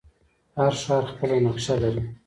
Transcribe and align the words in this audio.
هر 0.57 0.73
ښار 0.83 1.03
خپله 1.11 1.35
نقشه 1.45 1.75
لري. 1.83 2.01